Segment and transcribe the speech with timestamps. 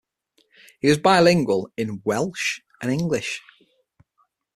[0.79, 3.39] He was bilingual in Welsh and English.